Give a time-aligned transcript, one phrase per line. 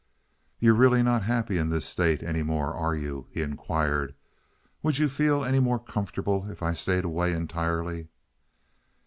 [0.57, 4.15] "You're really not happy in this state, any more, are you?" he inquired.
[4.81, 8.07] "Would you feel any more comfortable if I stayed away entirely?"